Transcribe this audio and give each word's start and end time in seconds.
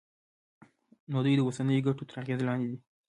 نو 1.11 1.17
دوی 1.25 1.33
د 1.37 1.41
اوسنیو 1.45 1.85
ګټو 1.87 2.03
تر 2.09 2.15
اغېز 2.21 2.39
لاندې 2.47 2.67
ندي. 2.69 2.79